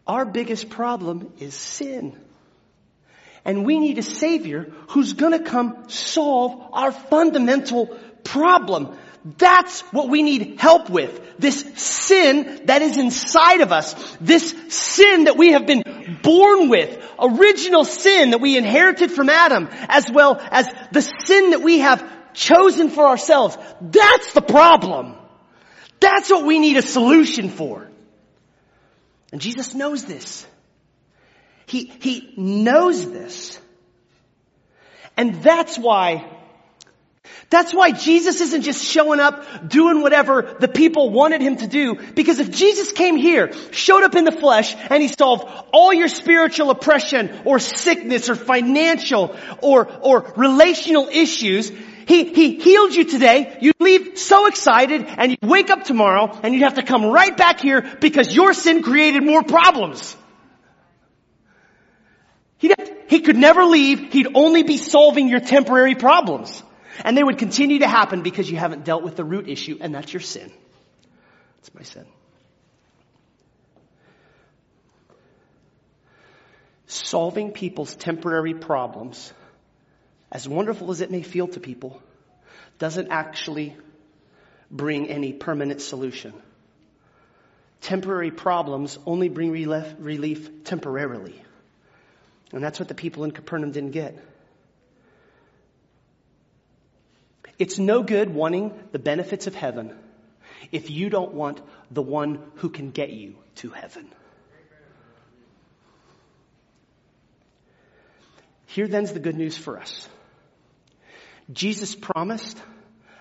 [0.06, 2.16] Our biggest problem is sin.
[3.44, 8.96] And we need a savior who's gonna come solve our fundamental problem.
[9.24, 11.38] That's what we need help with.
[11.38, 13.94] This sin that is inside of us.
[14.20, 17.02] This sin that we have been born with.
[17.18, 22.06] Original sin that we inherited from Adam as well as the sin that we have
[22.34, 23.56] chosen for ourselves.
[23.80, 25.16] That's the problem.
[26.00, 27.88] That's what we need a solution for.
[29.32, 30.46] And Jesus knows this.
[31.64, 33.58] He, he knows this.
[35.16, 36.28] And that's why
[37.50, 41.94] that's why Jesus isn't just showing up doing whatever the people wanted him to do.
[41.94, 46.08] Because if Jesus came here, showed up in the flesh, and he solved all your
[46.08, 51.70] spiritual oppression or sickness or financial or, or relational issues,
[52.06, 56.54] he, he healed you today, you'd leave so excited and you'd wake up tomorrow and
[56.54, 60.16] you'd have to come right back here because your sin created more problems.
[62.58, 62.74] He,
[63.08, 66.62] he could never leave, he'd only be solving your temporary problems.
[67.02, 69.94] And they would continue to happen because you haven't dealt with the root issue, and
[69.94, 70.52] that's your sin.
[71.56, 72.06] That's my sin.
[76.86, 79.32] Solving people's temporary problems,
[80.30, 82.00] as wonderful as it may feel to people,
[82.78, 83.76] doesn't actually
[84.70, 86.32] bring any permanent solution.
[87.80, 91.40] Temporary problems only bring relief, relief temporarily.
[92.52, 94.16] And that's what the people in Capernaum didn't get.
[97.58, 99.96] It's no good wanting the benefits of heaven
[100.72, 104.08] if you don't want the one who can get you to heaven.
[108.66, 110.08] Here then's the good news for us.
[111.52, 112.60] Jesus promised,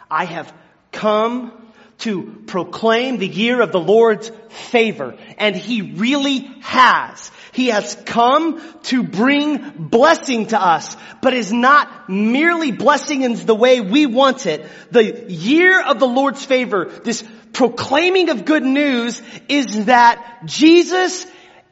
[0.09, 0.51] I have
[0.91, 1.62] come
[2.03, 5.15] to proclaim the year of the Lord's favor.
[5.37, 7.31] And He really has.
[7.53, 13.55] He has come to bring blessing to us, but is not merely blessing in the
[13.55, 14.65] way we want it.
[14.91, 21.27] The year of the Lord's favor, this proclaiming of good news is that Jesus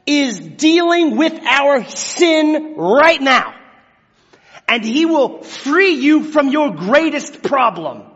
[0.06, 3.54] is dealing with our sin right now.
[4.68, 8.11] And He will free you from your greatest problem.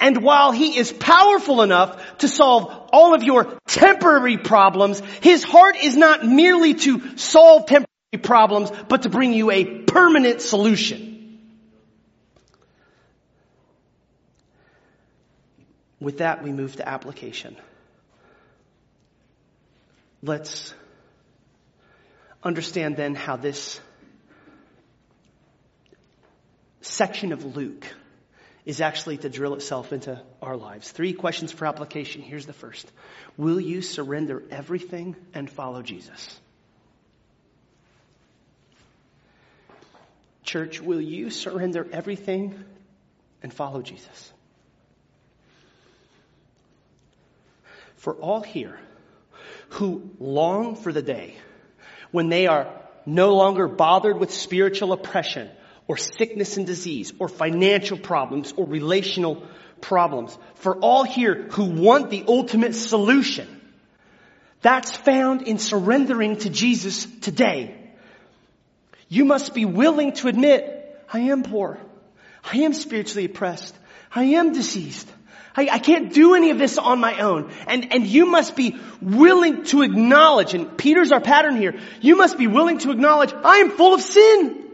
[0.00, 5.76] And while He is powerful enough to solve all of your temporary problems, His heart
[5.82, 7.86] is not merely to solve temporary
[8.22, 11.14] problems, but to bring you a permanent solution.
[16.00, 17.56] With that, we move to application.
[20.22, 20.74] Let's
[22.42, 23.80] understand then how this
[26.80, 27.86] section of Luke
[28.66, 30.90] is actually to drill itself into our lives.
[30.90, 32.20] Three questions for application.
[32.20, 32.90] Here's the first.
[33.36, 36.40] Will you surrender everything and follow Jesus?
[40.42, 42.64] Church, will you surrender everything
[43.40, 44.32] and follow Jesus?
[47.96, 48.78] For all here
[49.70, 51.36] who long for the day
[52.10, 52.68] when they are
[53.04, 55.50] no longer bothered with spiritual oppression
[55.88, 59.42] or sickness and disease or financial problems or relational
[59.80, 60.36] problems.
[60.56, 63.48] For all here who want the ultimate solution,
[64.62, 67.76] that's found in surrendering to Jesus today.
[69.08, 71.78] You must be willing to admit, I am poor.
[72.42, 73.76] I am spiritually oppressed.
[74.12, 75.08] I am diseased.
[75.56, 77.50] I, I, can't do any of this on my own.
[77.66, 82.36] And, and you must be willing to acknowledge, and Peter's our pattern here, you must
[82.36, 84.65] be willing to acknowledge, I am full of sin.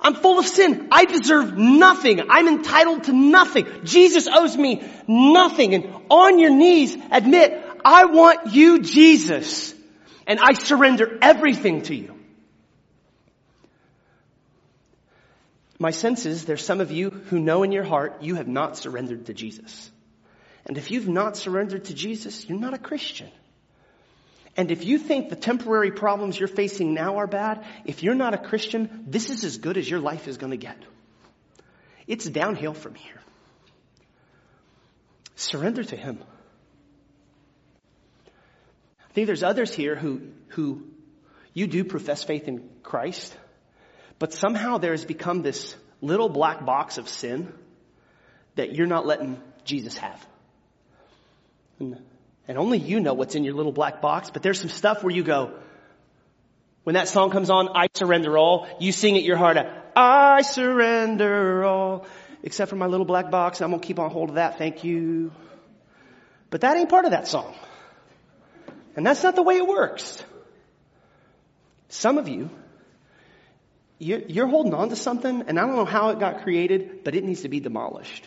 [0.00, 0.88] I'm full of sin.
[0.92, 2.30] I deserve nothing.
[2.30, 3.66] I'm entitled to nothing.
[3.84, 5.74] Jesus owes me nothing.
[5.74, 9.74] And on your knees, admit, I want you, Jesus.
[10.26, 12.14] And I surrender everything to you.
[15.78, 18.76] My sense is there's some of you who know in your heart you have not
[18.76, 19.90] surrendered to Jesus.
[20.66, 23.30] And if you've not surrendered to Jesus, you're not a Christian.
[24.58, 28.34] And if you think the temporary problems you're facing now are bad, if you're not
[28.34, 30.76] a Christian, this is as good as your life is going to get.
[32.08, 33.20] It's downhill from here.
[35.36, 36.18] Surrender to Him.
[38.26, 40.88] I think there's others here who, who
[41.54, 43.36] you do profess faith in Christ,
[44.18, 47.52] but somehow there has become this little black box of sin
[48.56, 50.26] that you're not letting Jesus have.
[51.78, 52.02] And
[52.48, 55.14] and only you know what's in your little black box, but there's some stuff where
[55.14, 55.52] you go,
[56.84, 60.40] when that song comes on, I surrender all, you sing it your heart out, I
[60.42, 62.06] surrender all,
[62.42, 65.30] except for my little black box, I'm gonna keep on hold of that, thank you.
[66.50, 67.54] But that ain't part of that song.
[68.96, 70.24] And that's not the way it works.
[71.90, 72.48] Some of you,
[73.98, 77.22] you're holding on to something, and I don't know how it got created, but it
[77.24, 78.26] needs to be demolished.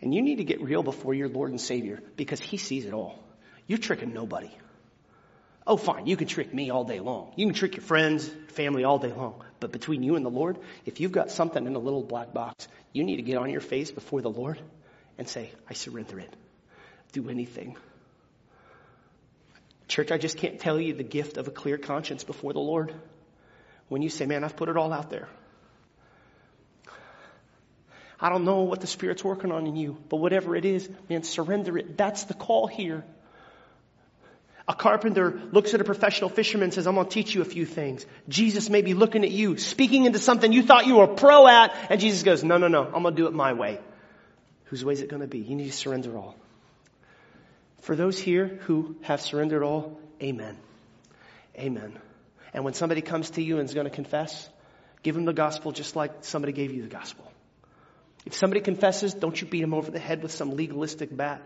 [0.00, 2.94] And you need to get real before your Lord and Savior because He sees it
[2.94, 3.21] all.
[3.72, 4.50] You're tricking nobody.
[5.66, 7.32] Oh, fine, you can trick me all day long.
[7.36, 9.42] You can trick your friends, family all day long.
[9.60, 12.68] But between you and the Lord, if you've got something in a little black box,
[12.92, 14.60] you need to get on your face before the Lord
[15.16, 16.36] and say, I surrender it.
[17.12, 17.78] Do anything.
[19.88, 22.94] Church, I just can't tell you the gift of a clear conscience before the Lord.
[23.88, 25.30] When you say, man, I've put it all out there.
[28.20, 31.22] I don't know what the Spirit's working on in you, but whatever it is, man,
[31.22, 31.96] surrender it.
[31.96, 33.02] That's the call here.
[34.68, 37.44] A carpenter looks at a professional fisherman and says, I'm going to teach you a
[37.44, 38.06] few things.
[38.28, 41.74] Jesus may be looking at you, speaking into something you thought you were pro at,
[41.90, 43.80] and Jesus goes, no, no, no, I'm going to do it my way.
[44.66, 45.38] Whose way is it going to be?
[45.38, 46.36] You need to surrender all.
[47.80, 50.56] For those here who have surrendered all, amen.
[51.58, 51.98] Amen.
[52.54, 54.48] And when somebody comes to you and is going to confess,
[55.02, 57.30] give them the gospel just like somebody gave you the gospel.
[58.24, 61.42] If somebody confesses, don't you beat them over the head with some legalistic bat.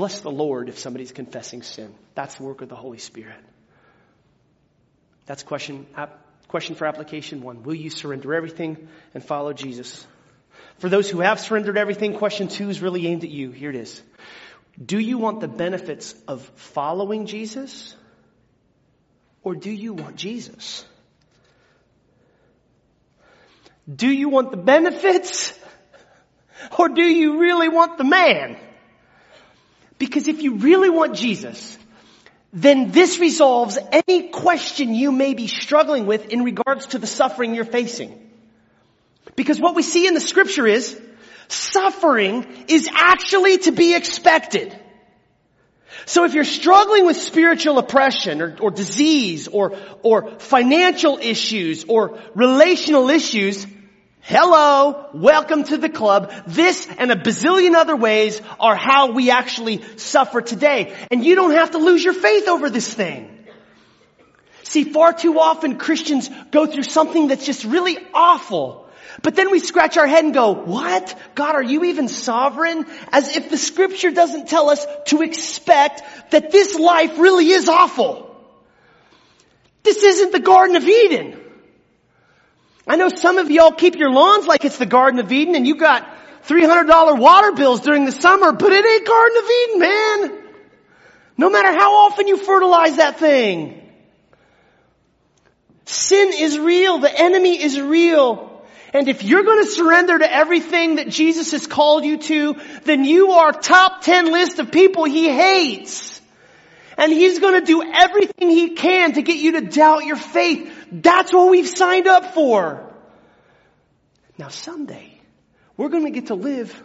[0.00, 1.94] Bless the Lord if somebody's confessing sin.
[2.14, 3.36] That's the work of the Holy Spirit.
[5.26, 5.86] That's question,
[6.48, 7.64] question for application one.
[7.64, 10.06] Will you surrender everything and follow Jesus?
[10.78, 13.50] For those who have surrendered everything, question two is really aimed at you.
[13.50, 14.00] Here it is.
[14.82, 17.94] Do you want the benefits of following Jesus?
[19.42, 20.82] Or do you want Jesus?
[23.94, 25.52] Do you want the benefits?
[26.78, 28.56] Or do you really want the man?
[30.00, 31.78] Because if you really want Jesus,
[32.54, 37.54] then this resolves any question you may be struggling with in regards to the suffering
[37.54, 38.30] you're facing.
[39.36, 40.98] Because what we see in the scripture is
[41.48, 44.74] suffering is actually to be expected.
[46.06, 52.18] So if you're struggling with spiritual oppression or, or disease or, or financial issues or
[52.34, 53.66] relational issues,
[54.22, 56.30] Hello, welcome to the club.
[56.46, 60.94] This and a bazillion other ways are how we actually suffer today.
[61.10, 63.38] And you don't have to lose your faith over this thing.
[64.62, 68.86] See, far too often Christians go through something that's just really awful.
[69.22, 71.18] But then we scratch our head and go, what?
[71.34, 72.86] God, are you even sovereign?
[73.10, 78.26] As if the scripture doesn't tell us to expect that this life really is awful.
[79.82, 81.39] This isn't the Garden of Eden.
[82.90, 85.64] I know some of y'all keep your lawns like it's the Garden of Eden and
[85.64, 86.12] you got
[86.48, 90.42] $300 water bills during the summer, but it ain't Garden of Eden, man.
[91.38, 93.80] No matter how often you fertilize that thing.
[95.84, 96.98] Sin is real.
[96.98, 98.60] The enemy is real.
[98.92, 103.04] And if you're going to surrender to everything that Jesus has called you to, then
[103.04, 106.20] you are top 10 list of people he hates.
[106.98, 110.79] And he's going to do everything he can to get you to doubt your faith.
[110.90, 112.86] That's what we've signed up for.
[114.38, 115.20] Now someday,
[115.76, 116.82] we're going to get to live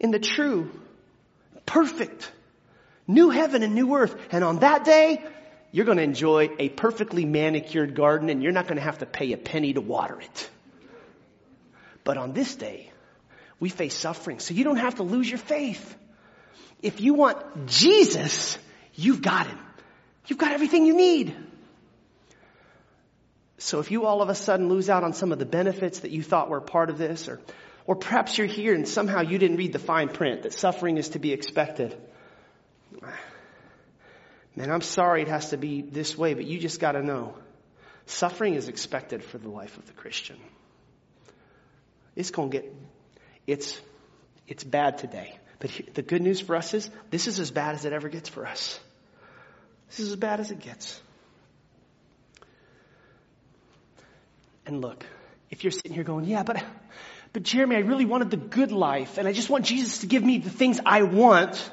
[0.00, 0.70] in the true,
[1.66, 2.30] perfect,
[3.06, 4.16] new heaven and new earth.
[4.30, 5.22] And on that day,
[5.70, 9.06] you're going to enjoy a perfectly manicured garden and you're not going to have to
[9.06, 10.50] pay a penny to water it.
[12.04, 12.90] But on this day,
[13.60, 15.96] we face suffering, so you don't have to lose your faith.
[16.80, 18.56] If you want Jesus,
[18.94, 19.58] you've got him.
[20.26, 21.34] You've got everything you need.
[23.58, 26.12] So if you all of a sudden lose out on some of the benefits that
[26.12, 27.40] you thought were part of this, or,
[27.86, 31.10] or perhaps you're here and somehow you didn't read the fine print that suffering is
[31.10, 31.96] to be expected.
[34.54, 37.34] Man, I'm sorry it has to be this way, but you just gotta know.
[38.06, 40.36] Suffering is expected for the life of the Christian.
[42.16, 42.72] It's to get,
[43.46, 43.78] it's,
[44.46, 45.36] it's bad today.
[45.58, 48.28] But the good news for us is this is as bad as it ever gets
[48.28, 48.78] for us.
[49.88, 51.00] This is as bad as it gets.
[54.68, 55.02] And look,
[55.48, 56.62] if you're sitting here going, yeah, but,
[57.32, 60.22] but Jeremy, I really wanted the good life and I just want Jesus to give
[60.22, 61.70] me the things I want.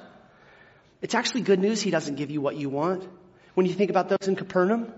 [1.01, 3.05] It's actually good news he doesn't give you what you want.
[3.53, 4.93] When you think about those in Capernaum,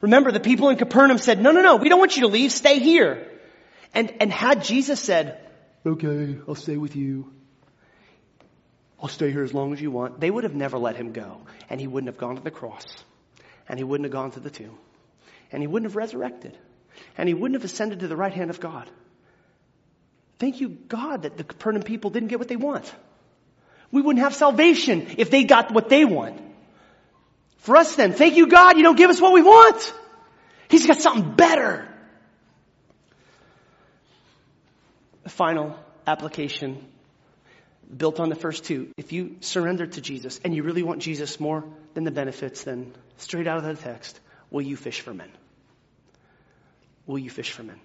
[0.00, 2.50] remember the people in Capernaum said, no, no, no, we don't want you to leave,
[2.52, 3.30] stay here.
[3.92, 5.38] And, and had Jesus said,
[5.84, 7.30] okay, I'll stay with you.
[8.98, 10.20] I'll stay here as long as you want.
[10.20, 11.42] They would have never let him go.
[11.68, 12.86] And he wouldn't have gone to the cross.
[13.68, 14.78] And he wouldn't have gone to the tomb.
[15.52, 16.56] And he wouldn't have resurrected.
[17.16, 18.88] And he wouldn't have ascended to the right hand of God.
[20.38, 22.92] Thank you, God, that the Capernaum people didn't get what they want.
[23.90, 26.40] We wouldn't have salvation if they got what they want.
[27.58, 29.94] For us then, thank you, God, you don't give us what we want.
[30.68, 31.88] He's got something better.
[35.22, 36.84] The final application
[37.96, 38.92] built on the first two.
[38.96, 41.64] If you surrender to Jesus and you really want Jesus more
[41.94, 44.18] than the benefits, then straight out of the text,
[44.50, 45.30] will you fish for men?
[47.06, 47.80] Will you fish for men?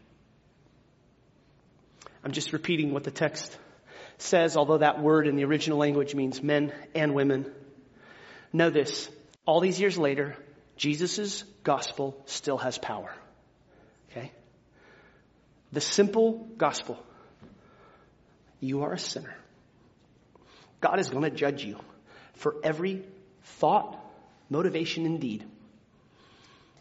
[2.24, 3.57] I'm just repeating what the text
[4.17, 7.51] says, although that word in the original language means men and women.
[8.51, 9.09] Know this,
[9.45, 10.36] all these years later,
[10.76, 13.13] Jesus' gospel still has power.
[14.11, 14.32] Okay?
[15.72, 16.97] The simple gospel
[18.59, 19.34] you are a sinner.
[20.82, 21.80] God is going to judge you
[22.34, 23.03] for every
[23.43, 23.97] thought,
[24.49, 25.45] motivation, and deed.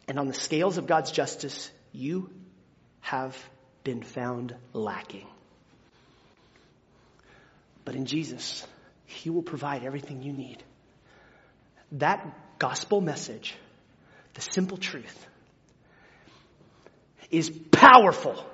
[0.08, 2.30] And on the scales of God's justice, you
[3.00, 3.36] have
[3.84, 5.26] been found lacking.
[7.84, 8.66] But in Jesus,
[9.06, 10.62] He will provide everything you need.
[11.92, 13.54] That gospel message,
[14.34, 15.26] the simple truth,
[17.30, 18.44] is powerful.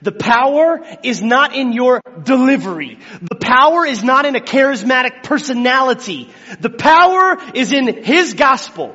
[0.00, 2.98] The power is not in your delivery.
[3.20, 6.30] The power is not in a charismatic personality.
[6.60, 8.94] The power is in His gospel.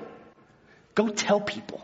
[0.96, 1.84] Go tell people.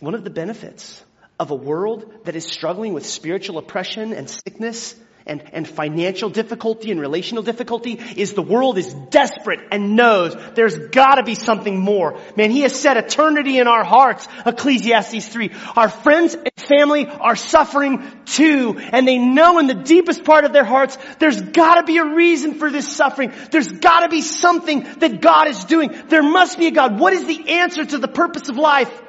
[0.00, 1.02] One of the benefits
[1.38, 4.94] of a world that is struggling with spiritual oppression and sickness
[5.26, 10.76] and, and financial difficulty and relational difficulty is the world is desperate and knows there's
[10.76, 12.20] gotta be something more.
[12.36, 15.50] Man, He has set eternity in our hearts, Ecclesiastes 3.
[15.74, 20.52] Our friends and family are suffering too, and they know in the deepest part of
[20.52, 23.32] their hearts, there's gotta be a reason for this suffering.
[23.50, 25.90] There's gotta be something that God is doing.
[26.08, 27.00] There must be a God.
[27.00, 29.02] What is the answer to the purpose of life?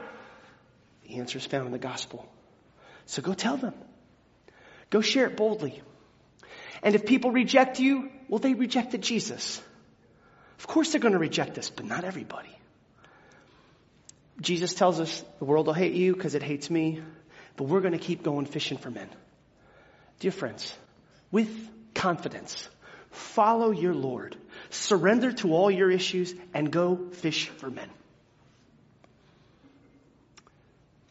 [1.17, 2.29] The answer is found in the gospel.
[3.07, 3.73] So go tell them.
[4.91, 5.81] Go share it boldly.
[6.83, 9.59] And if people reject you, well, they rejected Jesus.
[10.59, 12.55] Of course they're going to reject us, but not everybody.
[14.41, 17.01] Jesus tells us the world will hate you because it hates me,
[17.55, 19.09] but we're going to keep going fishing for men.
[20.19, 20.71] Dear friends,
[21.31, 21.49] with
[21.95, 22.69] confidence,
[23.09, 24.37] follow your Lord.
[24.69, 27.89] Surrender to all your issues and go fish for men.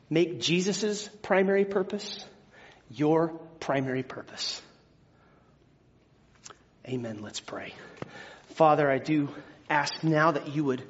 [0.08, 2.24] Make Jesus' primary purpose
[2.90, 3.28] your
[3.60, 4.62] primary purpose.
[6.86, 7.20] Amen.
[7.20, 7.74] Let's pray.
[8.54, 9.28] Father, I do
[9.68, 10.82] ask now that you would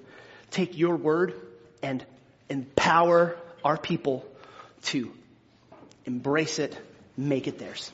[0.50, 1.34] take your word
[1.82, 2.04] and
[2.48, 4.24] empower our people
[4.82, 5.10] to
[6.04, 6.78] embrace it,
[7.16, 7.90] make it theirs.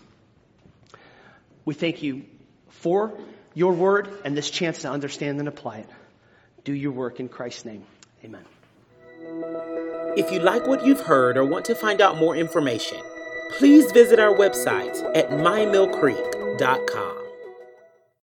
[1.64, 2.24] We thank you
[2.68, 3.16] for
[3.54, 5.88] your word and this chance to understand and apply it.
[6.64, 7.84] Do your work in Christ's name.
[8.24, 8.44] Amen.
[10.16, 12.98] If you like what you've heard or want to find out more information,
[13.58, 17.21] please visit our website at mymillcreek.com.